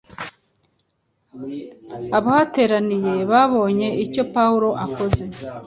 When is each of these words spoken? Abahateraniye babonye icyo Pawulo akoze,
Abahateraniye 2.17 3.13
babonye 3.31 3.87
icyo 4.05 4.23
Pawulo 4.33 4.69
akoze, 4.85 5.23